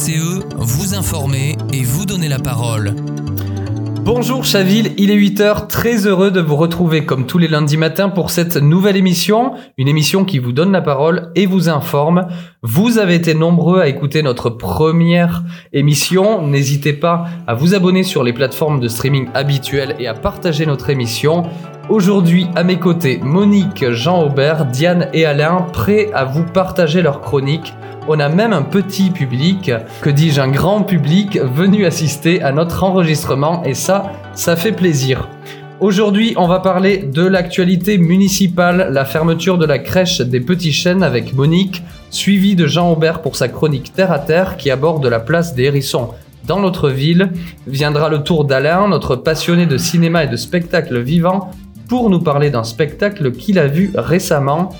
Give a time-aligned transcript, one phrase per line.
[0.00, 2.94] DCE, vous informer et vous donner la parole.
[4.02, 8.08] Bonjour Chaville, il est 8h, très heureux de vous retrouver comme tous les lundis matins
[8.08, 12.28] pour cette nouvelle émission, une émission qui vous donne la parole et vous informe.
[12.62, 15.44] Vous avez été nombreux à écouter notre première
[15.74, 20.64] émission, n'hésitez pas à vous abonner sur les plateformes de streaming habituelles et à partager
[20.64, 21.42] notre émission.
[21.90, 27.20] Aujourd'hui, à mes côtés, Monique, Jean Aubert, Diane et Alain, prêts à vous partager leur
[27.20, 27.74] chronique
[28.08, 32.82] on a même un petit public, que dis-je, un grand public venu assister à notre
[32.84, 35.28] enregistrement et ça, ça fait plaisir.
[35.80, 41.02] Aujourd'hui, on va parler de l'actualité municipale, la fermeture de la crèche des Petits Chênes
[41.02, 45.20] avec Monique, suivi de Jean Aubert pour sa chronique Terre à Terre qui aborde la
[45.20, 46.10] place des hérissons
[46.46, 47.30] dans notre ville.
[47.66, 51.50] Viendra le tour d'Alain, notre passionné de cinéma et de spectacle vivant,
[51.88, 54.70] pour nous parler d'un spectacle qu'il a vu récemment.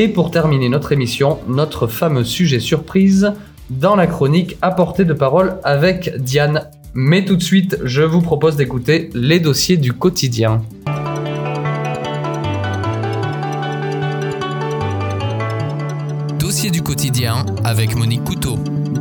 [0.00, 3.32] Et pour terminer notre émission, notre fameux sujet surprise
[3.68, 6.70] dans la chronique à portée de parole avec Diane.
[6.94, 10.62] Mais tout de suite, je vous propose d'écouter les dossiers du quotidien.
[16.38, 18.54] Dossier du quotidien avec Monique Couteau.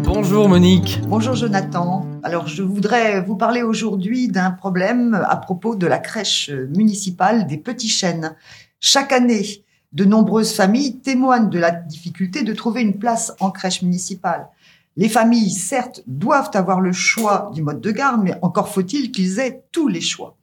[0.03, 0.99] Bonjour Monique.
[1.07, 2.07] Bonjour Jonathan.
[2.23, 7.57] Alors je voudrais vous parler aujourd'hui d'un problème à propos de la crèche municipale des
[7.57, 8.35] Petits Chênes.
[8.79, 13.81] Chaque année, de nombreuses familles témoignent de la difficulté de trouver une place en crèche
[13.81, 14.47] municipale.
[14.95, 19.39] Les familles, certes, doivent avoir le choix du mode de garde, mais encore faut-il qu'ils
[19.39, 20.35] aient tous les choix.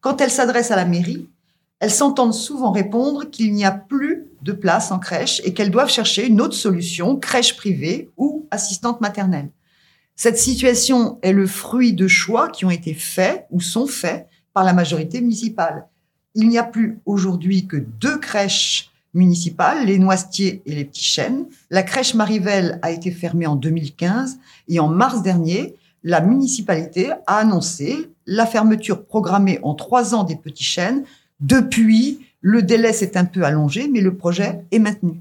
[0.00, 1.28] Quand elles s'adressent à la mairie,
[1.80, 5.90] elles s'entendent souvent répondre qu'il n'y a plus de place en crèche et qu'elles doivent
[5.90, 9.50] chercher une autre solution, crèche privée ou assistante maternelle.
[10.16, 14.64] Cette situation est le fruit de choix qui ont été faits ou sont faits par
[14.64, 15.88] la majorité municipale.
[16.34, 21.46] Il n'y a plus aujourd'hui que deux crèches municipales, les Noisetiers et les Petits Chênes.
[21.70, 27.36] La crèche Marivelle a été fermée en 2015 et en mars dernier, la municipalité a
[27.36, 31.04] annoncé la fermeture programmée en trois ans des Petits Chênes.
[31.40, 35.20] Depuis, le délai s'est un peu allongé, mais le projet est maintenu.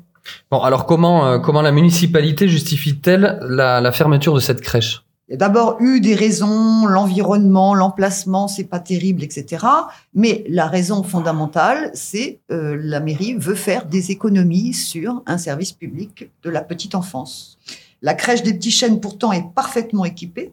[0.49, 5.03] Bon, alors comment, euh, comment la municipalité justifie-t-elle la fermeture de cette crèche?
[5.29, 9.65] Il y a d'abord eu des raisons, l'environnement, l'emplacement, c'est pas terrible, etc.
[10.13, 15.71] Mais la raison fondamentale, c'est euh, la mairie veut faire des économies sur un service
[15.71, 17.57] public de la petite enfance.
[18.01, 20.51] La crèche des petits chênes pourtant est parfaitement équipée.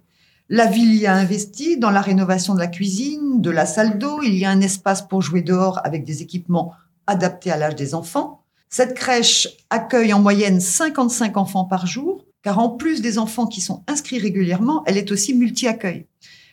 [0.48, 4.22] La ville y a investi dans la rénovation de la cuisine, de la salle d'eau.
[4.22, 6.74] Il y a un espace pour jouer dehors avec des équipements
[7.08, 8.44] adaptés à l'âge des enfants.
[8.68, 13.60] Cette crèche accueille en moyenne 55 enfants par jour car en plus des enfants qui
[13.60, 16.06] sont inscrits régulièrement, elle est aussi multi-accueil.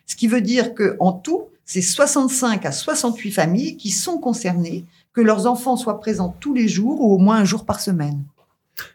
[0.06, 4.86] Ce qui veut dire que en tout, c'est 65 à 68 familles qui sont concernées,
[5.14, 8.24] que leurs enfants soient présents tous les jours ou au moins un jour par semaine.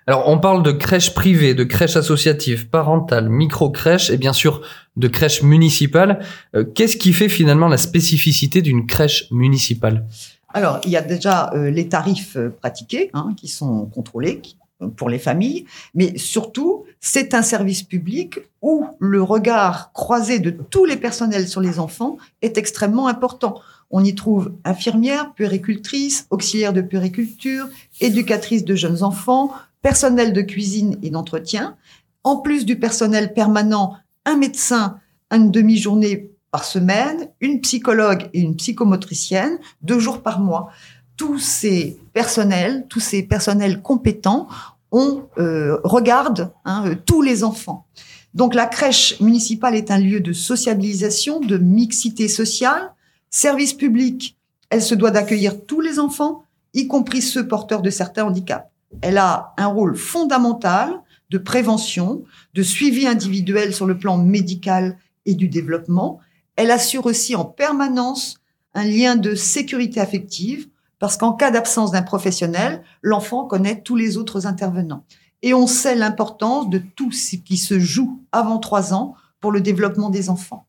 [0.07, 4.63] Alors, on parle de crèches privées, de crèches associatives, parentales, micro-crèches et bien sûr
[4.97, 6.25] de crèches municipales.
[6.55, 10.07] Euh, qu'est-ce qui fait finalement la spécificité d'une crèche municipale?
[10.55, 14.57] Alors, il y a déjà euh, les tarifs euh, pratiqués hein, qui sont contrôlés, qui
[14.91, 20.85] pour les familles, mais surtout, c'est un service public où le regard croisé de tous
[20.85, 23.61] les personnels sur les enfants est extrêmement important.
[23.91, 27.69] On y trouve infirmières, puéricultrices, auxiliaires de puériculture,
[28.01, 31.77] éducatrices de jeunes enfants, personnel de cuisine et d'entretien.
[32.25, 34.99] En plus du personnel permanent, un médecin,
[35.31, 40.71] une demi-journée par semaine, une psychologue et une psychomotricienne, deux jours par mois
[41.17, 44.49] tous ces personnels, tous ces personnels compétents,
[44.91, 47.87] on euh, regarde hein, euh, tous les enfants.
[48.35, 52.93] Donc la crèche municipale est un lieu de sociabilisation, de mixité sociale,
[53.31, 54.37] service public.
[54.71, 58.67] Elle se doit d'accueillir tous les enfants, y compris ceux porteurs de certains handicaps.
[59.01, 62.25] Elle a un rôle fondamental de prévention,
[62.55, 66.21] de suivi individuel sur le plan médical et du développement.
[66.57, 68.39] Elle assure aussi en permanence
[68.75, 70.69] un lien de sécurité affective
[71.03, 75.03] parce qu'en cas d'absence d'un professionnel, l'enfant connaît tous les autres intervenants.
[75.43, 79.61] Et on sait l'importance de tout ce qui se joue avant trois ans pour le
[79.61, 80.65] développement des enfants.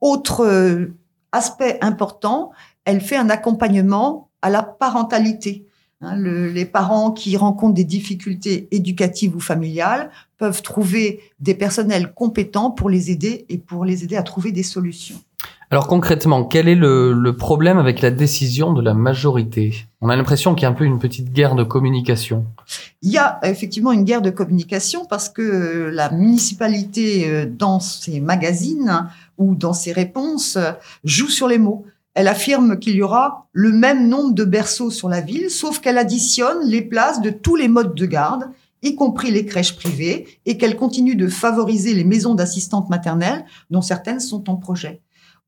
[0.00, 0.86] Autre euh,
[1.30, 2.50] aspect important,
[2.84, 5.64] elle fait un accompagnement à la parentalité.
[6.00, 12.72] Hein, les parents qui rencontrent des difficultés éducatives ou familiales peuvent trouver des personnels compétents
[12.72, 15.22] pour les aider et pour les aider à trouver des solutions.
[15.72, 19.86] Alors concrètement, quel est le, problème avec la décision de la majorité?
[20.02, 22.44] On a l'impression qu'il y a un peu une petite guerre de communication.
[23.00, 28.20] Il y a effectivement une guerre de communication parce que la municipalité, euh, dans ses
[28.20, 29.08] magazines
[29.38, 30.58] ou dans ses réponses,
[31.04, 31.86] joue sur les mots.
[32.12, 35.96] Elle affirme qu'il y aura le même nombre de berceaux sur la ville, sauf qu'elle
[35.96, 38.44] additionne les places de tous les modes de garde
[38.82, 43.80] y compris les crèches privées, et qu'elle continue de favoriser les maisons d'assistantes maternelles, dont
[43.80, 45.00] certaines sont en projet.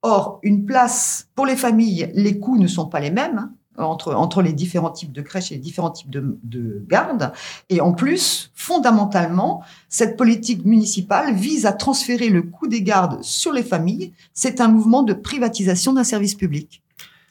[0.07, 3.39] Or, une place pour les familles, les coûts ne sont pas les mêmes.
[3.39, 7.33] hein, entre, entre les différents types de crèches et les différents types de, de gardes.
[7.71, 13.51] Et en plus, fondamentalement, cette politique municipale vise à transférer le coût des gardes sur
[13.51, 14.13] les familles.
[14.35, 16.83] C'est un mouvement de privatisation d'un service public.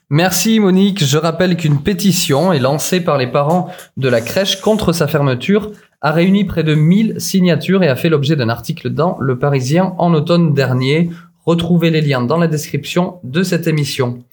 [0.09, 1.05] Merci Monique.
[1.05, 5.71] Je rappelle qu'une pétition est lancée par les parents de la crèche contre sa fermeture,
[6.01, 9.93] a réuni près de 1000 signatures et a fait l'objet d'un article dans Le Parisien
[9.99, 11.11] en automne dernier.
[11.45, 14.23] Retrouvez les liens dans la description de cette émission.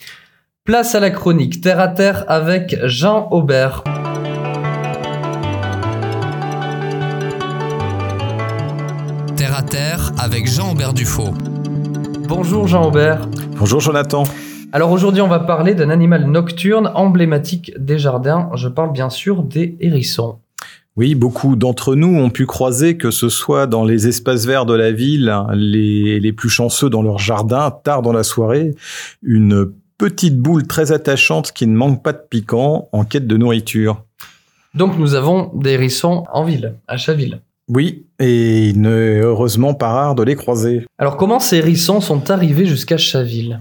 [0.65, 3.83] Place à la chronique Terre à Terre avec Jean Aubert.
[9.37, 11.35] Terre à terre avec Jean-Aubert Dufaux.
[12.29, 13.29] Bonjour Jean Aubert.
[13.59, 14.23] Bonjour Jonathan.
[14.71, 18.51] Alors aujourd'hui on va parler d'un animal nocturne emblématique des jardins.
[18.55, 20.39] Je parle bien sûr des hérissons.
[20.97, 24.75] Oui, beaucoup d'entre nous ont pu croiser, que ce soit dans les espaces verts de
[24.75, 28.75] la ville, les, les plus chanceux dans leur jardin, tard dans la soirée,
[29.23, 34.05] une petite boule très attachante qui ne manque pas de piquant en quête de nourriture.
[34.75, 37.41] Donc nous avons des hérissons en ville, à Chaville.
[37.69, 40.87] Oui, et il n'est heureusement pas rare de les croiser.
[40.99, 43.61] Alors comment ces hérissons sont arrivés jusqu'à Chaville?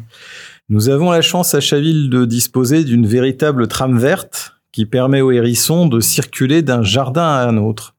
[0.69, 5.31] Nous avons la chance à Chaville de disposer d'une véritable trame verte qui permet aux
[5.31, 7.95] hérissons de circuler d'un jardin à un autre,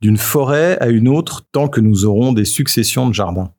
[0.00, 3.50] d'une forêt à une autre tant que nous aurons des successions de jardins.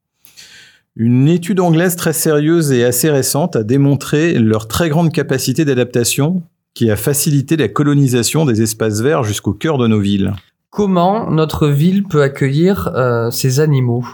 [0.96, 6.42] Une étude anglaise très sérieuse et assez récente a démontré leur très grande capacité d'adaptation
[6.74, 10.34] qui a facilité la colonisation des espaces verts jusqu'au cœur de nos villes.
[10.72, 14.06] Comment notre ville peut accueillir euh, ces animaux?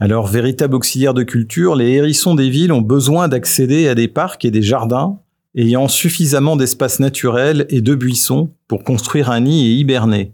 [0.00, 4.44] Alors, véritable auxiliaire de culture, les hérissons des villes ont besoin d'accéder à des parcs
[4.44, 5.18] et des jardins
[5.58, 10.32] ayant suffisamment d'espace naturel et de buissons pour construire un nid et hiberner.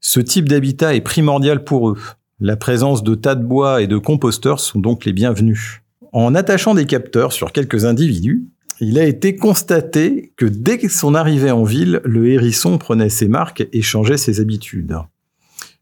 [0.00, 1.98] Ce type d'habitat est primordial pour eux.
[2.38, 5.82] La présence de tas de bois et de composteurs sont donc les bienvenus.
[6.12, 8.44] En attachant des capteurs sur quelques individus,
[8.80, 13.66] il a été constaté que dès son arrivée en ville, le hérisson prenait ses marques
[13.72, 14.96] et changeait ses habitudes.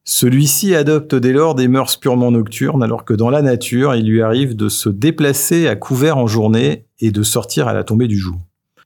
[0.03, 4.23] Celui-ci adopte dès lors des mœurs purement nocturnes, alors que dans la nature, il lui
[4.23, 8.17] arrive de se déplacer à couvert en journée et de sortir à la tombée du
[8.17, 8.39] jour.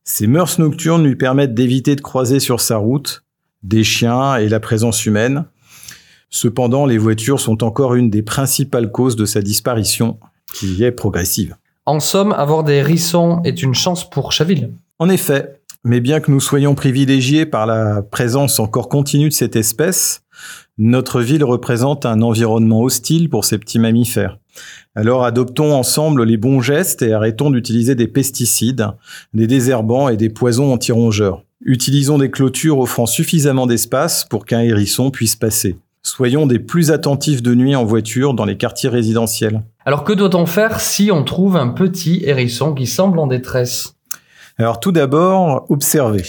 [0.05, 3.25] Ces mœurs nocturnes lui permettent d'éviter de croiser sur sa route
[3.63, 5.45] des chiens et la présence humaine.
[6.29, 10.19] Cependant, les voitures sont encore une des principales causes de sa disparition,
[10.55, 11.57] qui est progressive.
[11.87, 14.73] En somme, avoir des hérissons est une chance pour Chaville.
[14.99, 19.57] En effet, mais bien que nous soyons privilégiés par la présence encore continue de cette
[19.57, 20.23] espèce,
[20.79, 24.39] notre ville représente un environnement hostile pour ces petits mammifères.
[24.95, 28.89] Alors adoptons ensemble les bons gestes et arrêtons d'utiliser des pesticides,
[29.33, 31.43] des désherbants et des poisons anti-rongeurs.
[31.65, 35.77] Utilisons des clôtures offrant suffisamment d'espace pour qu'un hérisson puisse passer.
[36.03, 39.63] Soyons des plus attentifs de nuit en voiture dans les quartiers résidentiels.
[39.87, 43.95] Alors que doit-on faire si on trouve un petit hérisson qui semble en détresse?
[44.59, 46.25] Alors tout d'abord, observer,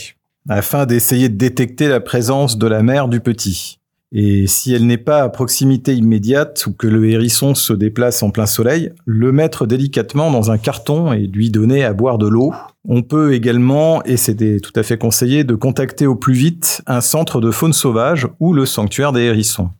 [0.48, 3.80] afin d'essayer de détecter la présence de la mère du petit.
[4.16, 8.30] Et si elle n'est pas à proximité immédiate ou que le hérisson se déplace en
[8.30, 12.54] plein soleil, le mettre délicatement dans un carton et lui donner à boire de l'eau.
[12.88, 17.02] On peut également, et c'était tout à fait conseillé, de contacter au plus vite un
[17.02, 19.72] centre de faune sauvage ou le sanctuaire des hérissons.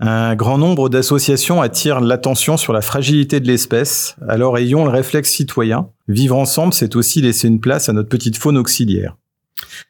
[0.00, 5.30] Un grand nombre d'associations attirent l'attention sur la fragilité de l'espèce, alors ayons le réflexe
[5.30, 5.88] citoyen.
[6.08, 9.16] Vivre ensemble, c'est aussi laisser une place à notre petite faune auxiliaire.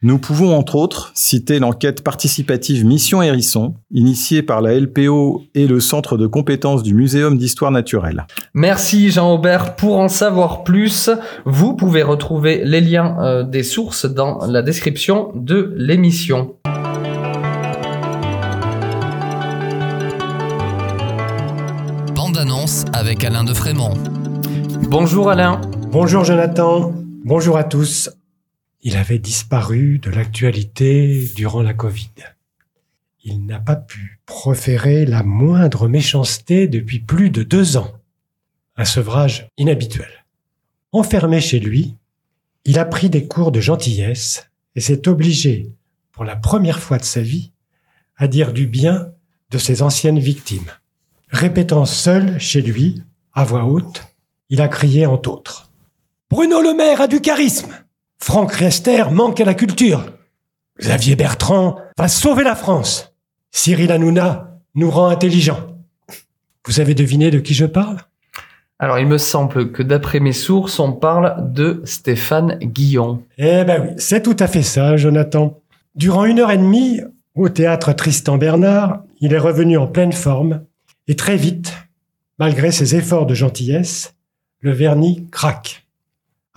[0.03, 5.81] Nous pouvons entre autres citer l'enquête participative Mission Hérisson, initiée par la LPO et le
[5.81, 8.27] Centre de compétences du Muséum d'histoire naturelle.
[8.55, 9.75] Merci Jean-Aubert.
[9.77, 11.11] Pour en savoir plus,
[11.45, 16.55] vous pouvez retrouver les liens euh, des sources dans la description de l'émission.
[22.15, 23.95] Bande annonce avec Alain de Frémont.
[24.89, 25.61] Bonjour Alain.
[25.91, 26.93] Bonjour Jonathan,
[27.25, 28.11] bonjour à tous.
[28.83, 32.11] Il avait disparu de l'actualité durant la Covid.
[33.25, 37.93] Il n'a pas pu proférer la moindre méchanceté depuis plus de deux ans.
[38.77, 40.27] Un sevrage inhabituel.
[40.93, 41.97] Enfermé chez lui,
[42.65, 45.73] il a pris des cours de gentillesse et s'est obligé,
[46.13, 47.53] pour la première fois de sa vie,
[48.17, 49.13] à dire du bien
[49.51, 50.71] de ses anciennes victimes.
[51.29, 53.03] Répétant seul chez lui,
[53.33, 54.05] à voix haute,
[54.49, 55.71] il a crié entre autres.
[56.31, 57.73] Bruno Le Maire a du charisme.
[58.19, 60.05] Franck Riester manque à la culture.
[60.81, 63.15] Xavier Bertrand va sauver la France.
[63.51, 65.79] Cyril Hanouna nous rend intelligents.
[66.67, 67.99] Vous avez deviné de qui je parle?
[68.79, 73.23] Alors il me semble que d'après mes sources, on parle de Stéphane Guillon.
[73.39, 75.61] Eh ben oui, c'est tout à fait ça, Jonathan.
[75.95, 77.01] Durant une heure et demie,
[77.37, 80.65] Au théâtre Tristan Bernard, il est revenu en pleine forme
[81.07, 81.75] et très vite,
[82.39, 84.15] malgré ses efforts de gentillesse,
[84.61, 85.86] le vernis craque.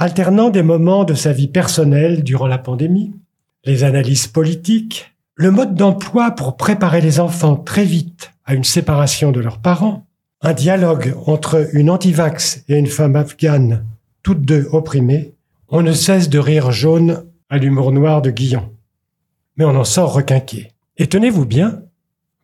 [0.01, 3.13] Alternant des moments de sa vie personnelle durant la pandémie,
[3.65, 9.33] les analyses politiques, le mode d'emploi pour préparer les enfants très vite à une séparation
[9.33, 10.05] de leurs parents,
[10.41, 13.83] un dialogue entre une antivax et une femme afghane,
[14.23, 15.33] toutes deux opprimées,
[15.67, 18.71] on ne cesse de rire jaune à l'humour noir de Guillon.
[19.57, 20.71] Mais on en sort requinqué.
[20.95, 21.81] Et tenez-vous bien,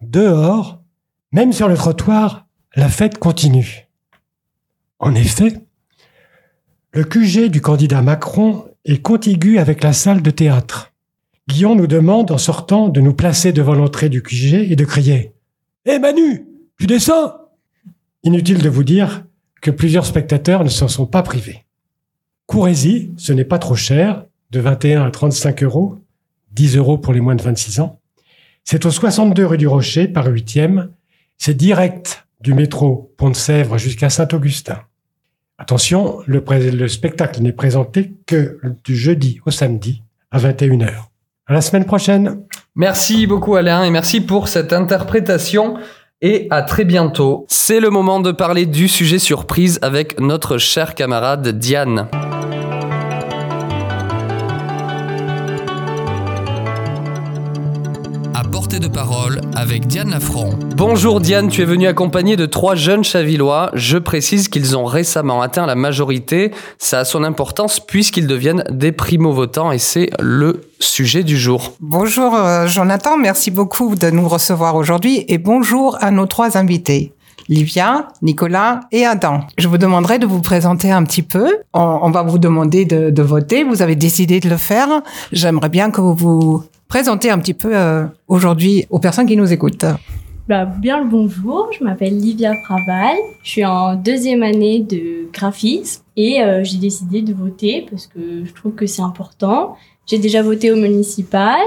[0.01, 0.81] dehors,
[1.31, 3.87] même sur le trottoir, la fête continue.
[4.99, 5.64] En effet,
[6.95, 10.93] le QG du candidat Macron est contigu avec la salle de théâtre.
[11.49, 15.33] Guillaume nous demande en sortant de nous placer devant l'entrée du QG et de crier
[15.85, 16.45] Hé Manu,
[16.79, 17.33] tu descends
[18.23, 19.25] Inutile de vous dire
[19.61, 21.65] que plusieurs spectateurs ne s'en sont pas privés.
[22.45, 25.97] Courez-y, ce n'est pas trop cher, de 21 à 35 euros,
[26.53, 27.99] 10 euros pour les moins de 26 ans.
[28.63, 30.87] C'est au 62 rue du Rocher, par 8e.
[31.37, 34.79] C'est direct du métro Pont-de-Sèvres jusqu'à Saint-Augustin.
[35.57, 40.91] Attention, le, le spectacle n'est présenté que du jeudi au samedi à 21h.
[41.47, 42.41] À la semaine prochaine.
[42.75, 45.77] Merci beaucoup Alain et merci pour cette interprétation
[46.21, 47.45] et à très bientôt.
[47.47, 52.09] C'est le moment de parler du sujet surprise avec notre chère camarade Diane.
[58.79, 60.57] De parole avec Diane Lafront.
[60.75, 63.69] Bonjour Diane, tu es venue accompagnée de trois jeunes chavillois.
[63.73, 66.51] Je précise qu'ils ont récemment atteint la majorité.
[66.77, 71.73] Ça a son importance puisqu'ils deviennent des primo-votants et c'est le sujet du jour.
[71.79, 77.13] Bonjour euh, Jonathan, merci beaucoup de nous recevoir aujourd'hui et bonjour à nos trois invités.
[77.47, 79.41] Livia, Nicolas et Adam.
[79.57, 81.59] Je vous demanderai de vous présenter un petit peu.
[81.73, 83.63] On, va vous demander de, de, voter.
[83.63, 84.87] Vous avez décidé de le faire.
[85.31, 89.51] J'aimerais bien que vous vous présenter un petit peu euh, aujourd'hui aux personnes qui nous
[89.51, 89.85] écoutent.
[90.47, 96.03] Bah, bien le bonjour, je m'appelle Livia Praval, je suis en deuxième année de graphisme
[96.15, 99.75] et euh, j'ai décidé de voter parce que je trouve que c'est important.
[100.05, 101.59] J'ai déjà voté au municipal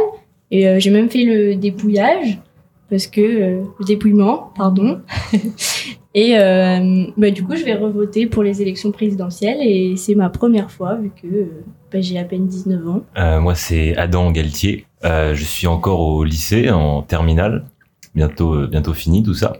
[0.53, 2.39] et euh, j'ai même fait le dépouillage
[2.90, 5.00] parce que le dépouillement, pardon.
[6.14, 6.33] et
[7.16, 10.95] bah, du coup, je vais revoter pour les élections présidentielles et c'est ma première fois
[10.97, 11.47] vu que
[11.92, 13.02] bah, j'ai à peine 19 ans.
[13.40, 14.87] moi, c'est Adam Galtier.
[15.04, 17.66] Euh, je suis encore au lycée, en terminale,
[18.14, 19.59] bientôt, euh, bientôt fini tout ça.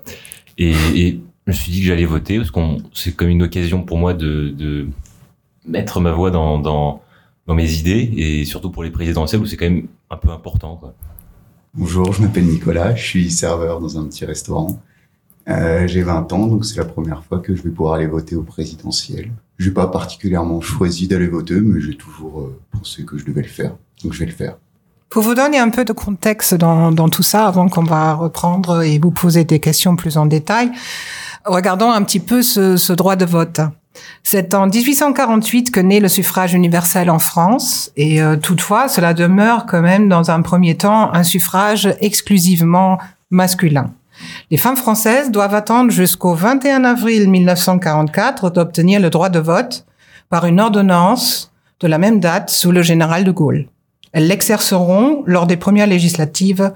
[0.57, 3.83] Et, et je me suis dit que j'allais voter parce qu'on c'est comme une occasion
[3.83, 4.89] pour moi de, de
[5.67, 7.03] mettre ma voix dans, dans,
[7.47, 10.77] dans mes idées et surtout pour les présidentielles où c'est quand même un peu important.
[10.77, 10.95] Quoi.
[11.79, 14.81] Bonjour, je m'appelle Nicolas, je suis serveur dans un petit restaurant.
[15.49, 18.35] Euh, j'ai 20 ans, donc c'est la première fois que je vais pouvoir aller voter
[18.35, 19.31] au présidentiel.
[19.59, 23.43] Je n'ai pas particulièrement choisi d'aller voter, mais j'ai toujours euh, pensé que je devais
[23.43, 24.57] le faire, donc je vais le faire.
[25.09, 28.99] Pour vous donner un peu de contexte dans, tout ça, avant qu'on va reprendre et
[28.99, 30.73] vous poser des questions plus en détail,
[31.45, 33.61] regardons un petit peu ce droit de vote.
[34.23, 39.67] C'est en 1848 que naît le suffrage universel en France, et euh, toutefois, cela demeure
[39.67, 42.99] quand même dans un premier temps un suffrage exclusivement
[43.31, 43.93] masculin.
[44.51, 49.85] Les femmes françaises doivent attendre jusqu'au 21 avril 1944 d'obtenir le droit de vote
[50.29, 53.67] par une ordonnance de la même date sous le général de Gaulle.
[54.13, 56.73] Elles l'exerceront lors des premières législatives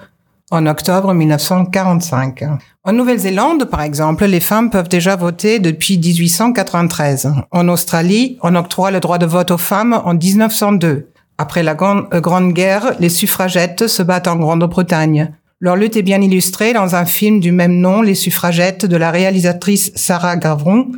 [0.52, 2.44] en octobre 1945.
[2.84, 7.32] En Nouvelle-Zélande, par exemple, les femmes peuvent déjà voter depuis 1893.
[7.50, 11.08] En Australie, on octroie le droit de vote aux femmes en 1902.
[11.38, 15.32] Après la euh, Grande Guerre, les suffragettes se battent en Grande-Bretagne.
[15.58, 19.10] Leur lutte est bien illustrée dans un film du même nom, Les suffragettes, de la
[19.10, 20.88] réalisatrice Sarah Gavron,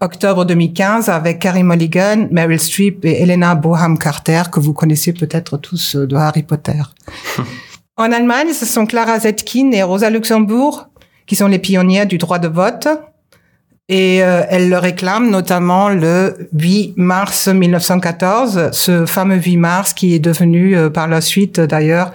[0.00, 5.56] octobre 2015 avec Carrie Mulligan, Meryl Streep et Elena Boham Carter que vous connaissez peut-être
[5.56, 6.82] tous euh, de Harry Potter.
[8.02, 10.88] en Allemagne, ce sont Clara Zetkin et Rosa Luxembourg
[11.26, 12.88] qui sont les pionnières du droit de vote.
[13.88, 20.14] Et euh, elles le réclament notamment le 8 mars 1914, ce fameux 8 mars qui
[20.14, 22.12] est devenu euh, par la suite d'ailleurs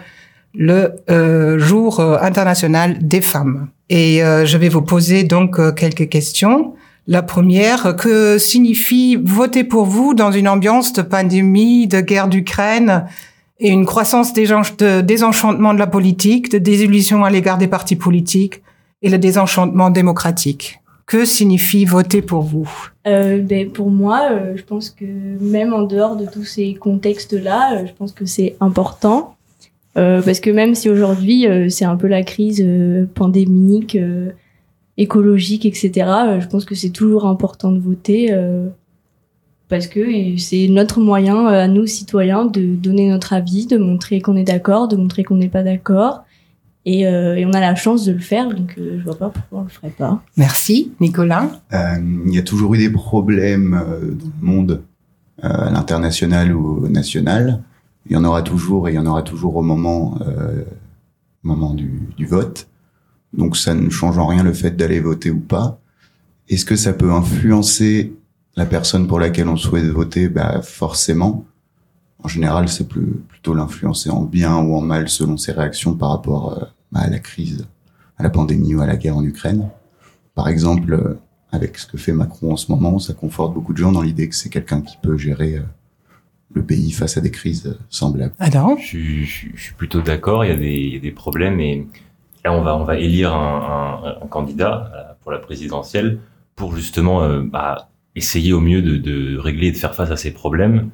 [0.54, 3.68] le jour international des femmes.
[3.90, 6.74] Et je vais vous poser donc quelques questions.
[7.06, 13.06] La première, que signifie voter pour vous dans une ambiance de pandémie, de guerre d'Ukraine
[13.60, 18.62] et une croissance de désenchantement de la politique, de désillusion à l'égard des partis politiques
[19.02, 22.70] et le désenchantement démocratique Que signifie voter pour vous?
[23.08, 27.78] Euh, ben Pour moi, euh, je pense que même en dehors de tous ces contextes-là,
[27.78, 29.36] euh, je pense que c'est important.
[29.98, 32.64] Euh, parce que même si aujourd'hui c'est un peu la crise
[33.16, 33.98] pandémique,
[34.98, 35.92] écologique, etc.
[36.40, 38.32] Je pense que c'est toujours important de voter
[39.70, 44.22] parce que c'est notre moyen euh, à nous citoyens de donner notre avis, de montrer
[44.22, 46.24] qu'on est d'accord, de montrer qu'on n'est pas d'accord
[46.86, 49.30] Et, euh, et on a la chance de le faire, donc euh, je vois pas
[49.30, 50.22] pourquoi on le ferait pas.
[50.38, 50.94] Merci.
[51.02, 51.96] Nicolas Euh,
[52.26, 54.82] il y a toujours eu des problèmes euh, dans le monde,
[55.44, 57.62] euh, à l'international ou au national.
[58.06, 60.64] Il y en aura toujours et il y en aura toujours au moment, euh,
[61.44, 62.68] moment du, du vote.
[63.34, 65.80] Donc ça ne change en rien le fait d'aller voter ou pas.
[66.48, 68.14] Est-ce que ça peut influencer
[68.58, 71.46] la personne pour laquelle on souhaite voter Bah forcément.
[72.24, 76.10] En général, c'est plus, plutôt l'influencer en bien ou en mal selon ses réactions par
[76.10, 77.68] rapport euh, à la crise,
[78.18, 79.70] à la pandémie ou à la guerre en Ukraine.
[80.34, 81.20] Par exemple, euh,
[81.52, 84.28] avec ce que fait Macron en ce moment, ça conforte beaucoup de gens dans l'idée
[84.28, 85.62] que c'est quelqu'un qui peut gérer euh,
[86.54, 88.34] le pays face à des crises semblables.
[88.40, 88.76] Adam?
[88.78, 90.44] Je, suis- je suis- je suis plutôt d'accord.
[90.44, 91.88] Il y a des, il y a des problèmes et
[92.44, 96.20] là on va on va élire un, un- un candidat pour la présidentielle
[96.56, 100.32] pour justement euh, bah, essayer au mieux de, régler et de faire face à ces
[100.34, 100.90] problèmes.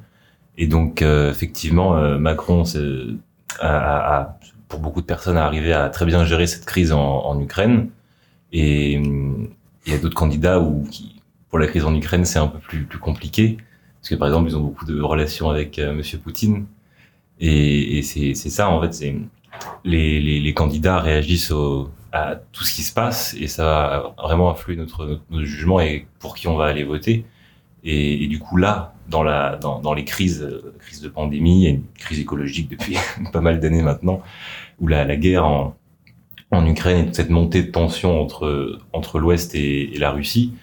[0.56, 2.62] Et donc euh, effectivement euh, Macron
[3.60, 4.38] a,
[4.68, 7.88] pour beaucoup de personnes a arrivé à très bien gérer cette crise en, Ukraine.
[8.52, 12.48] Et il y a d'autres candidats où qui pour la crise en Ukraine c'est un
[12.48, 13.56] peu plus compliqué.
[14.00, 16.66] Parce que par exemple ils ont beaucoup de relations avec euh, Monsieur Poutine.
[17.40, 19.16] Et, c'est ça en fait c'est
[19.84, 24.14] les, les, les candidats réagissent au, à tout ce qui se passe et ça va
[24.22, 27.26] vraiment influer notre, jugement et pour qui on va aller voter.
[27.82, 31.82] Et, du coup là dans la dans, dans les crises euh, crise de pandémie et
[31.98, 32.96] crise écologique depuis
[33.32, 34.22] pas mal d'années maintenant
[34.80, 35.76] où la, la guerre en
[36.50, 40.54] en Ukraine et toute cette montée de tension entre entre l'Ouest et, la Russie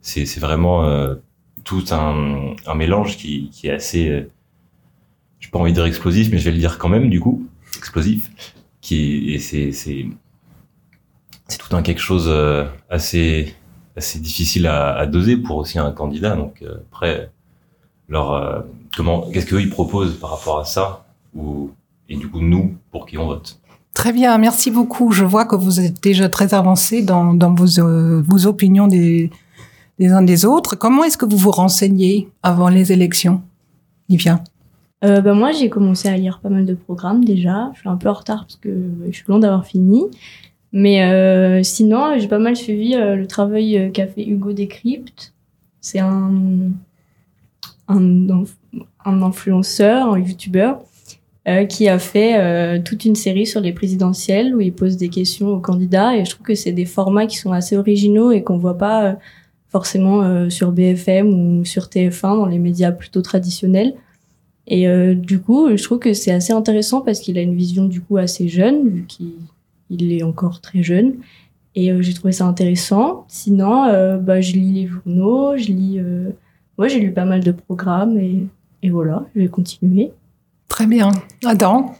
[0.00, 1.16] c'est vraiment euh,
[1.64, 4.30] tout un, mélange qui, qui est assez euh,
[5.40, 7.46] j'ai pas envie de dire explosif mais je vais le dire quand même du coup
[7.76, 8.30] explosif
[8.80, 10.06] qui et c'est
[11.50, 13.54] c'est tout un quelque chose euh, assez
[13.96, 17.30] assez difficile à, à doser pour aussi un candidat donc euh, après
[18.08, 18.60] leur euh,
[18.96, 21.04] comment qu'est-ce qu'eux ils proposent par rapport à ça
[21.34, 21.70] ou
[22.08, 23.58] et du coup nous pour qui on vote?
[23.92, 25.10] Très bien, merci beaucoup.
[25.10, 29.30] Je vois que vous êtes déjà très avancé dans, dans vos, euh, vos opinions des,
[29.98, 30.76] des uns des autres.
[30.76, 33.42] Comment est-ce que vous vous renseignez avant les élections,
[34.08, 34.42] Livia?
[35.04, 37.70] Euh, bah, moi, j'ai commencé à lire pas mal de programmes déjà.
[37.74, 38.70] Je suis un peu en retard parce que
[39.08, 40.04] je suis loin d'avoir fini.
[40.72, 45.32] Mais euh, sinon, j'ai pas mal suivi euh, le travail euh, qu'a fait Hugo Décrypte.
[45.80, 46.32] C'est un,
[47.88, 50.80] un, inf- un influenceur, un youtubeur,
[51.68, 55.58] qui a fait toute une série sur les présidentielles où il pose des questions aux
[55.58, 56.16] candidats.
[56.16, 59.16] Et je trouve que c'est des formats qui sont assez originaux et qu'on voit pas
[59.68, 61.26] forcément sur BFM
[61.60, 63.94] ou sur TF1 dans les médias plutôt traditionnels.
[64.68, 68.00] Et du coup, je trouve que c'est assez intéressant parce qu'il a une vision du
[68.00, 69.32] coup assez jeune, vu qu'il
[69.90, 71.16] il est encore très jeune.
[71.74, 73.26] Et euh, j'ai trouvé ça intéressant.
[73.28, 75.98] Sinon, euh, bah, je lis les journaux, je lis.
[75.98, 76.30] Euh...
[76.78, 78.46] Ouais, j'ai lu pas mal de programmes et,
[78.82, 80.12] et voilà, je vais continuer.
[80.68, 81.10] Très bien.
[81.44, 81.94] Adam?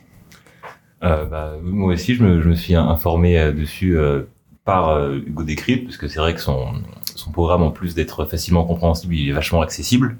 [1.02, 4.22] Euh, bah, moi aussi, je me, je me suis informé euh, dessus euh,
[4.64, 6.66] par euh, Hugo Décrypte, parce que c'est vrai que son,
[7.14, 10.16] son programme, en plus d'être facilement compréhensible, il est vachement accessible.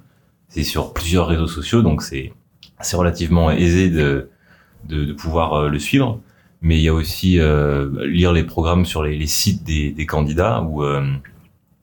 [0.49, 2.33] C'est sur plusieurs réseaux sociaux, donc c'est
[2.81, 4.31] c'est relativement aisé de,
[4.89, 6.21] de, de pouvoir euh, le suivre.
[6.63, 10.83] Mais il y a aussi euh, lire les programmes sur les, sites des, candidats ou
[10.83, 11.03] euh,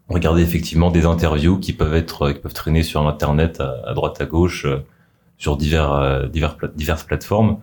[0.07, 4.25] regarder effectivement des interviews qui peuvent être qui peuvent traîner sur internet à, droite à
[4.25, 4.85] gauche euh,
[5.39, 7.59] sur divers divers diverses plateformes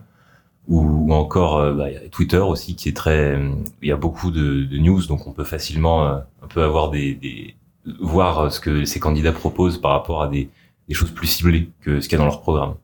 [0.67, 3.39] ou, encore bah, y a Twitter aussi qui est très
[3.81, 7.55] il y a beaucoup de, news donc on peut facilement un peu avoir des, des
[7.99, 10.49] voir ce que ces candidats proposent par rapport à des,
[10.87, 12.75] des choses plus ciblées que ce qu'il y a dans leur programme.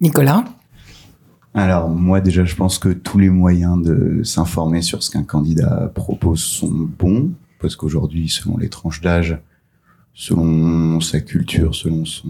[0.00, 0.44] Nicolas?
[1.54, 5.90] Alors moi déjà je pense que tous les moyens de s'informer sur ce qu'un candidat
[5.94, 7.30] propose sont bons
[7.60, 9.38] parce qu'aujourd'hui selon les tranches d'âge,
[10.14, 12.28] selon sa culture, selon son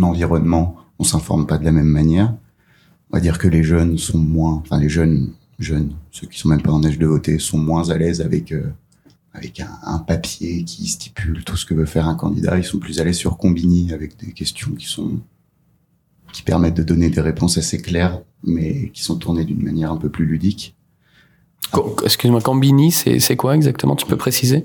[0.00, 2.34] environnement, on s'informe pas de la même manière.
[3.10, 6.48] On va dire que les jeunes sont moins, enfin les jeunes jeunes, ceux qui sont
[6.48, 8.70] même pas en âge de voter, sont moins à l'aise avec euh,
[9.34, 9.40] un,
[9.82, 12.58] un papier qui stipule tout ce que veut faire un candidat.
[12.58, 15.18] Ils sont plus à l'aise sur Combini avec des questions qui sont
[16.32, 19.96] qui permettent de donner des réponses assez claires, mais qui sont tournées d'une manière un
[19.96, 20.74] peu plus ludique.
[22.04, 24.64] Excuse-moi, Cambini, c'est quoi exactement Tu peux préciser?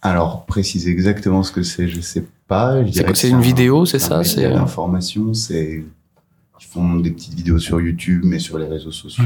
[0.00, 2.76] Alors, préciser exactement ce que c'est, je sais pas.
[3.14, 5.84] C'est une un- vidéo, c'est ça, c'est, euh, d'information, c'est
[6.60, 9.24] ils font des petites vidéos sur YouTube, mais sur les réseaux sociaux,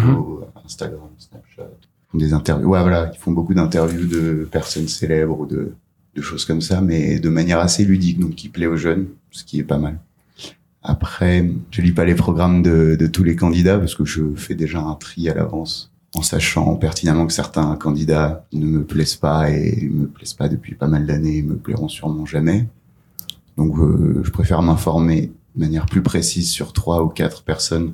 [0.55, 0.63] Mhm.
[0.65, 2.69] Instagram, Snapchat, ils font des interviews.
[2.69, 5.73] Ouais, voilà, ils font beaucoup d'interviews de personnes célèbres ou de,
[6.15, 9.45] de choses comme ça, mais de manière assez ludique, donc qui plaît aux jeunes, ce
[9.45, 9.99] qui est pas mal.
[10.83, 14.81] Après, je lis pas les programmes de, tous les candidats parce que je fais déjà
[14.81, 19.89] un tri à l'avance en sachant pertinemment que certains candidats ne me plaisent pas et
[19.91, 22.67] me plaisent pas depuis pas mal d'années et me plairont sûrement jamais.
[23.57, 27.93] Donc, euh, je préfère m'informer de manière plus précise sur trois ou quatre personnes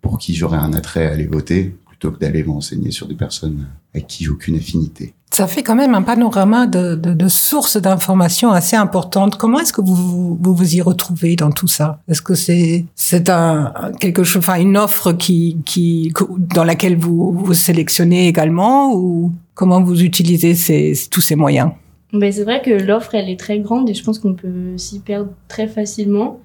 [0.00, 3.66] pour qui j'aurais un attrait à aller voter plutôt que d'aller m'enseigner sur des personnes
[3.94, 5.12] avec qui j'ai aucune affinité.
[5.30, 9.36] Ça fait quand même un panorama de, de, de sources d'informations assez importantes.
[9.36, 12.00] Comment est-ce que vous, vous vous y retrouvez dans tout ça?
[12.08, 17.32] Est-ce que c'est c'est un quelque chose, enfin une offre qui qui dans laquelle vous
[17.32, 21.70] vous sélectionnez également ou comment vous utilisez ces, tous ces moyens?
[22.12, 24.98] Ben, c'est vrai que l'offre elle est très grande et je pense qu'on peut s'y
[25.00, 26.40] perdre très facilement.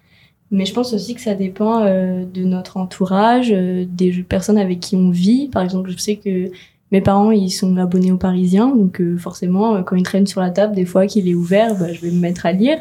[0.51, 4.79] Mais je pense aussi que ça dépend euh, de notre entourage, euh, des personnes avec
[4.79, 5.47] qui on vit.
[5.47, 6.51] Par exemple, je sais que
[6.91, 10.41] mes parents, ils sont abonnés aux Parisiens, donc euh, forcément, euh, quand ils traînent sur
[10.41, 12.77] la table, des fois qu'il est ouvert, bah, je vais me mettre à lire.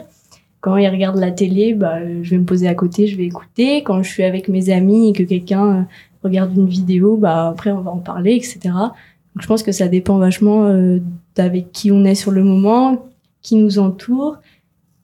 [0.61, 3.83] Quand ils regardent la télé, bah, je vais me poser à côté, je vais écouter.
[3.83, 5.83] Quand je suis avec mes amis et que quelqu'un euh,
[6.23, 8.59] regarde une vidéo, bah, après, on va en parler, etc.
[8.65, 10.71] Donc, je pense que ça dépend vachement
[11.35, 13.09] d'avec qui on est sur le moment,
[13.43, 14.39] qui nous entoure,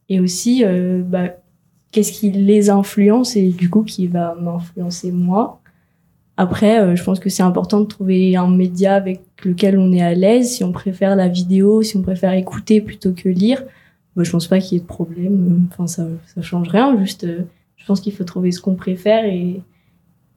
[0.09, 0.65] et aussi
[1.05, 1.31] bah,
[1.91, 5.61] qu'est-ce qui les influence et du coup qui va m'influencer moi.
[6.37, 10.01] Après, euh, je pense que c'est important de trouver un média avec lequel on est
[10.01, 10.51] à l'aise.
[10.51, 13.63] Si on préfère la vidéo, si on préfère écouter plutôt que lire,
[14.17, 15.69] bah, je pense pas qu'il y ait de problème.
[15.71, 16.99] Enfin, ça, ça change rien.
[16.99, 17.43] Juste, euh,
[17.77, 19.61] je pense qu'il faut trouver ce qu'on préfère et,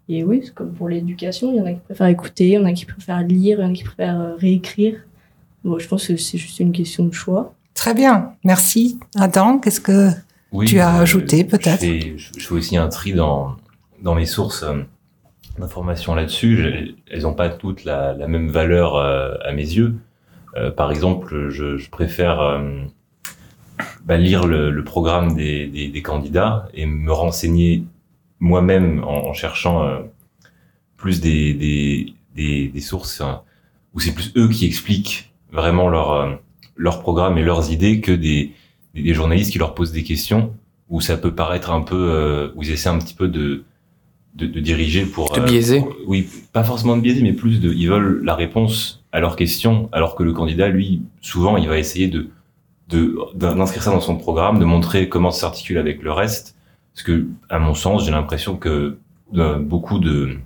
[0.09, 1.53] et oui, c'est comme pour l'éducation.
[1.53, 3.63] Il y en a qui préfèrent écouter, il y en a qui préfèrent lire, il
[3.63, 4.95] y en a qui préfèrent euh, réécrire.
[5.63, 7.53] Bon, je pense que c'est juste une question de choix.
[7.73, 8.99] Très bien, merci.
[9.15, 10.09] Adam, qu'est-ce que
[10.61, 13.55] tu as ajouté peut-être je, fais aussi un tri dans,
[14.01, 14.65] dans mes sources
[15.57, 16.95] d'informations là-dessus.
[17.09, 19.95] Elles n'ont pas toutes la, la, même valeur euh, à mes yeux.
[20.55, 22.83] Euh, par exemple, je, je préfère euh,
[24.05, 27.83] bah, lire le, le programme des, des, des, candidats et me renseigner
[28.39, 29.99] moi-même en, en, cherchant euh,
[30.97, 33.41] plus des, des, des, sources hein,
[33.93, 36.39] où c'est plus eux qui expliquent vraiment leur,
[36.75, 38.51] leur programme et leurs idées que des,
[38.93, 40.53] des, journalistes qui leur posent des questions
[40.89, 43.63] où ça peut paraître un peu, où ils essaient un petit peu de
[44.35, 45.79] de, de diriger pour de biaiser.
[45.79, 49.35] Euh, oui, pas forcément de biaiser, mais plus de ils veulent la réponse à leurs
[49.35, 52.29] questions, alors que le candidat, lui, souvent, il va essayer de
[53.33, 56.55] d'inscrire ça dans son programme, de montrer comment s'articule avec le reste.
[56.93, 58.97] Parce que, à mon sens, j'ai l'impression que
[59.35, 60.37] euh, beaucoup de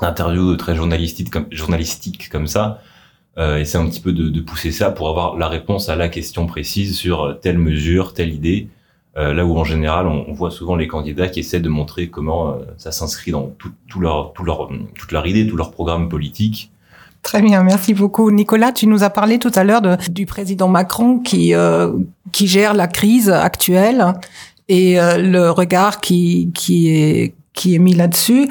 [0.00, 2.80] d'interviews très journalistiques comme journalistiques comme ça
[3.38, 6.08] euh, essaient un petit peu de, de pousser ça pour avoir la réponse à la
[6.08, 8.68] question précise sur telle mesure, telle idée.
[9.18, 12.50] Euh, là où en général on, voit souvent les candidats qui essaient de montrer comment
[12.50, 16.10] euh, ça s'inscrit dans tout, tout leur, tout leur, toute leur idée, tout leur programme
[16.10, 16.70] politique.
[17.22, 18.30] Très bien, merci beaucoup.
[18.30, 21.92] Nicolas, tu nous as parlé tout à l'heure du président Macron qui, euh,
[22.30, 24.12] qui gère la crise actuelle
[24.68, 28.48] et le regard qui, qui, est, qui est mis là-dessus.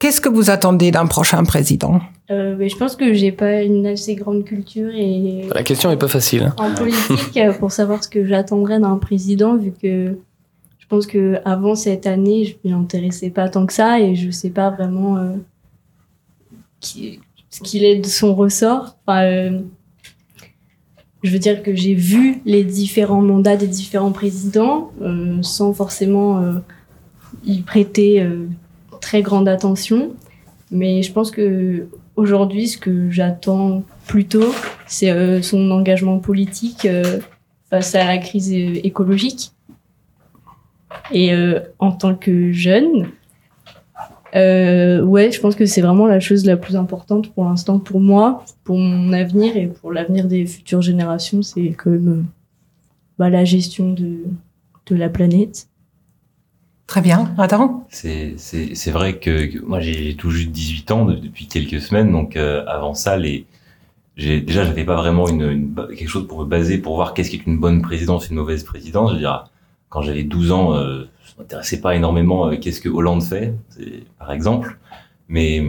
[0.00, 2.00] Qu'est-ce que vous attendez d'un prochain président?
[2.30, 5.48] Euh, mais je pense que j'ai pas une assez grande culture et.
[5.52, 6.52] La question est pas facile.
[6.58, 10.16] En politique, euh, pour savoir ce que j'attendrais d'un président, vu que
[10.78, 14.30] je pense que avant cette année, je m'y intéressais pas tant que ça et je
[14.30, 15.32] sais pas vraiment euh,
[16.78, 17.18] qui,
[17.50, 18.96] ce qu'il est de son ressort.
[19.06, 19.60] Enfin, euh,
[21.24, 24.90] je veux dire que j'ai vu les différents mandats des différents présidents
[25.42, 26.42] sans forcément
[27.44, 28.26] y prêter
[29.02, 30.14] très grande attention.
[30.70, 34.52] Mais je pense que Aujourd'hui, ce que j'attends plutôt,
[34.86, 37.20] c'est euh, son engagement politique euh,
[37.70, 39.52] face à la crise écologique.
[41.12, 43.08] Et euh, en tant que jeune,
[44.34, 48.44] ouais, je pense que c'est vraiment la chose la plus importante pour l'instant pour moi,
[48.64, 51.42] pour mon avenir et pour l'avenir des futures générations.
[51.42, 52.26] C'est quand même
[53.18, 54.24] bah, la gestion de
[54.90, 55.69] la planète.
[56.90, 57.32] Très bien.
[57.38, 57.86] Attends.
[57.88, 62.10] C'est, vrai que, moi, j'ai tout juste 18 ans depuis quelques semaines.
[62.10, 63.46] Donc, euh, avant ça, les,
[64.16, 67.46] déjà, j'avais pas vraiment une, quelque chose pour me baser pour voir qu'est-ce qui est
[67.46, 69.10] une bonne présidence, une mauvaise présidence.
[69.10, 69.48] Je veux dire,
[69.88, 73.54] quand j'avais 12 ans, euh, je m'intéressais pas énormément à qu'est-ce que Hollande fait,
[74.18, 74.76] par exemple.
[75.28, 75.64] Mais,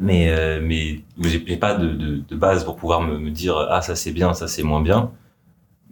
[0.00, 4.12] mais, euh, mais j'ai, pas de, de, base pour pouvoir me dire, ah, ça c'est
[4.12, 5.12] bien, ça c'est moins bien.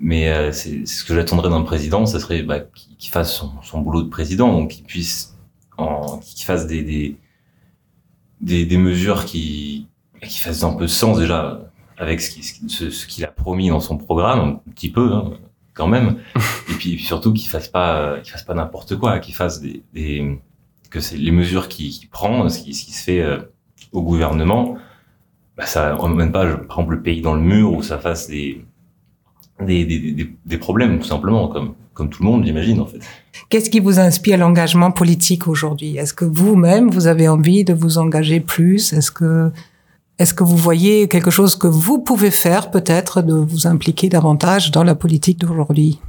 [0.03, 2.61] Mais euh, c'est ce que j'attendrais d'un président, ça serait bah,
[2.99, 5.37] qu'il fasse son, son, boulot de président, donc qu'il puisse,
[5.77, 7.17] qu'il fasse des, des,
[8.41, 9.89] des, des, mesures qui,
[10.23, 13.99] qui fassent un peu sens déjà avec ce qu'il ce, ce a promis dans son
[13.99, 15.33] programme, un petit peu hein,
[15.75, 16.17] quand même,
[16.71, 20.41] et puis, surtout qu'il fasse pas, qu'il fasse pas n'importe quoi, qu'il fasse des, des,
[20.89, 23.39] que c'est les mesures qu'il prend, ce qui, ce qui se fait euh,
[23.93, 24.79] au gouvernement,
[25.59, 28.65] bah, ça emmène pas, par exemple, le pays dans le mur ou ça fasse des
[29.67, 33.01] des, des, des, problèmes, tout simplement, comme, comme tout le monde, j'imagine, en fait.
[33.49, 35.97] Qu'est-ce qui vous inspire l'engagement politique aujourd'hui?
[35.97, 38.93] Est-ce que vous-même, vous avez envie de vous engager plus?
[38.93, 39.51] Est-ce que,
[40.19, 44.71] est-ce que vous voyez quelque chose que vous pouvez faire, peut-être, de vous impliquer davantage
[44.71, 46.01] dans la politique d'aujourd'hui?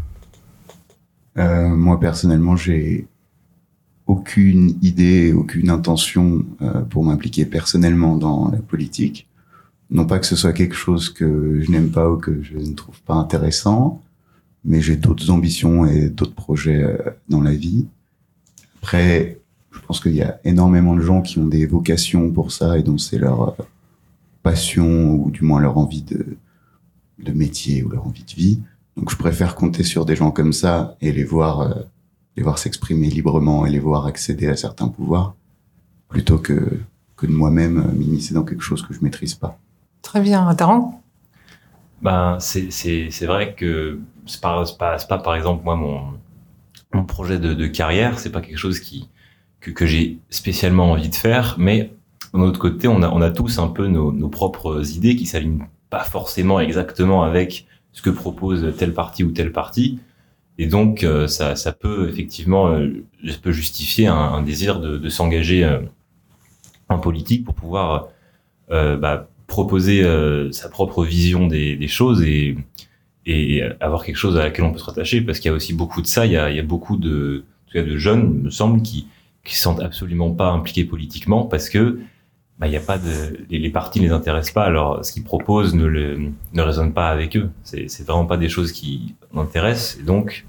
[1.37, 3.07] Euh, Moi, personnellement, j'ai
[4.07, 9.27] aucune idée, aucune intention euh, pour m'impliquer personnellement dans la politique.
[9.91, 12.73] Non pas que ce soit quelque chose que je n'aime pas ou que je ne
[12.73, 14.01] trouve pas intéressant,
[14.63, 17.87] mais j'ai d'autres ambitions et d'autres projets euh, dans la vie.
[18.81, 19.39] Après,
[19.71, 22.83] je pense qu'il y a énormément de gens qui ont des vocations pour ça et
[22.83, 23.63] dont c'est leur euh,
[24.43, 26.37] passion ou du moins leur envie de,
[27.33, 28.59] métier ou leur envie de vie.
[28.95, 31.73] Donc je préfère compter sur des gens comme ça et les voir, euh,
[32.37, 35.35] les voir s'exprimer librement et les voir accéder à certains pouvoirs
[36.07, 36.79] plutôt que,
[37.17, 39.59] que de moi-même m'initier dans quelque chose que je maîtrise pas.
[40.01, 40.53] Très bien.
[40.55, 41.01] Taran
[42.01, 46.01] Ben, c'est, vrai que c'est pas, pas, pas, par exemple, moi, mon,
[46.93, 49.09] mon projet de, de carrière, c'est pas quelque chose qui,
[49.59, 51.91] que, que j'ai spécialement envie de faire, mais
[52.33, 55.25] d'un autre côté, on a, on a tous un peu nos, nos propres idées qui
[55.25, 59.99] s'alignent pas forcément exactement avec ce que propose tel parti ou tel parti.
[60.57, 65.09] Et donc, euh, ça, ça peut effectivement, euh, ça peut justifier un, désir de, de
[65.09, 65.79] s'engager euh,
[66.89, 68.09] en politique pour pouvoir
[68.69, 72.57] bah, proposer euh, sa propre vision des, des choses et,
[73.25, 75.21] et avoir quelque chose à laquelle on peut se rattacher.
[75.21, 76.25] Parce qu'il y a aussi beaucoup de ça.
[76.25, 78.81] Il y a, il y a beaucoup de, en tout cas de jeunes, me semble,
[78.81, 79.07] qui
[79.43, 81.99] qui se sentent absolument pas impliqués politiquement parce que
[82.59, 85.23] bah, y a pas de les, les partis ne les intéressent pas alors ce qu'ils
[85.23, 89.15] proposent ne le ne résonne pas avec eux c'est c'est vraiment pas des choses qui
[89.33, 90.45] m'intéressent et donc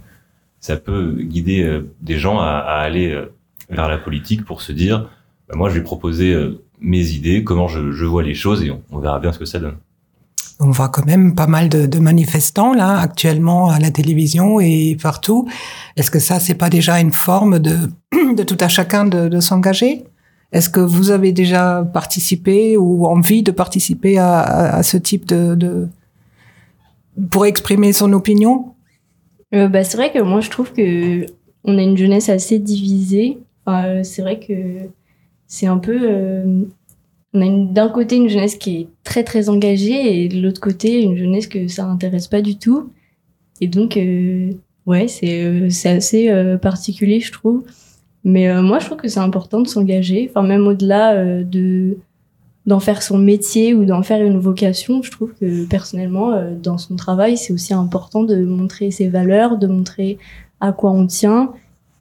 [0.60, 3.32] ça peut guider euh, des gens à, à aller euh,
[3.70, 5.08] vers la politique pour se dire
[5.48, 8.70] bah, moi je vais proposer euh, mes idées comment je, je vois les choses et
[8.70, 9.76] on, on verra bien ce que ça donne
[10.60, 14.96] On voit quand même pas mal de, de manifestants là actuellement à la télévision et
[15.00, 15.48] partout.
[15.96, 17.76] Est-ce que ça, c'est pas déjà une forme de,
[18.36, 20.04] de tout à chacun de, de s'engager?
[20.52, 25.26] Est-ce que vous avez déjà participé ou envie de participer à, à, à ce type
[25.26, 25.88] de, de
[27.30, 28.74] pour exprimer son opinion?
[29.54, 31.26] Euh, bah, c'est vrai que moi je trouve que
[31.64, 33.38] on a une jeunesse assez divisée.
[33.64, 34.88] Enfin, euh, c'est vrai que
[35.52, 35.98] c'est un peu.
[36.02, 36.64] euh,
[37.34, 41.02] on a d'un côté une jeunesse qui est très très engagée et de l'autre côté
[41.02, 42.90] une jeunesse que ça intéresse pas du tout.
[43.60, 44.50] Et donc, euh,
[44.86, 47.64] ouais, c'est euh, c'est assez euh, particulier, je trouve.
[48.24, 50.30] Mais moi, je trouve que c'est important de s'engager.
[50.30, 51.98] Enfin, même au-delà de
[52.66, 56.94] d'en faire son métier ou d'en faire une vocation, je trouve que personnellement, dans son
[56.96, 60.18] travail, c'est aussi important de montrer ses valeurs, de montrer
[60.60, 61.52] à quoi on tient.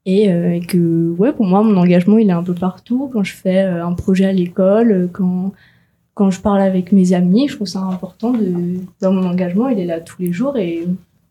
[0.06, 3.10] Et, euh, et que, ouais, pour moi, mon engagement, il est un peu partout.
[3.14, 5.54] Quand je fais euh, un projet à l'école, euh, quand,
[6.16, 9.80] quand je parle avec mes amis, je trouve ça important de, dans mon engagement, il
[9.80, 10.88] est là tous les jours et,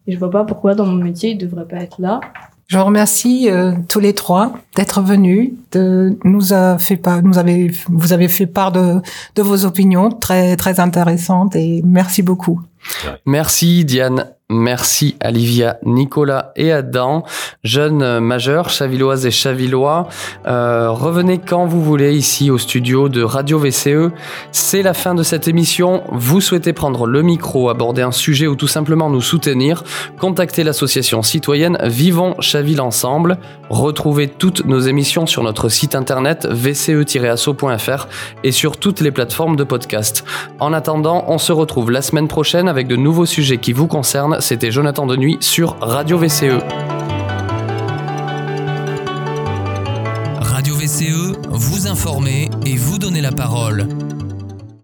[0.06, 2.20] et je vois pas pourquoi dans mon métier, il devrait pas être là.
[2.68, 7.36] Je vous remercie euh, tous les trois d'être venus, de nous a fait part, nous
[7.36, 9.00] avez, vous avez fait part de,
[9.34, 12.60] de vos opinions très très intéressantes et merci beaucoup.
[13.26, 17.24] Merci Diane, merci Olivia, Nicolas et Adam,
[17.64, 20.08] jeunes majeurs, chavilloises et chavillois.
[20.46, 24.10] Euh, revenez quand vous voulez ici au studio de Radio VCE.
[24.52, 26.02] C'est la fin de cette émission.
[26.10, 29.84] Vous souhaitez prendre le micro, aborder un sujet ou tout simplement nous soutenir,
[30.18, 33.38] contactez l'association citoyenne Vivons Chaville Ensemble.
[33.68, 38.08] Retrouvez toutes nos émissions sur notre site internet vce-asso.fr
[38.42, 40.24] et sur toutes les plateformes de podcast.
[40.58, 44.39] En attendant, on se retrouve la semaine prochaine avec de nouveaux sujets qui vous concernent.
[44.40, 46.18] C'était Jonathan de Nuit sur Radio.
[46.18, 46.62] VCE.
[50.40, 53.86] Radio VCE, vous informer et vous donner la parole.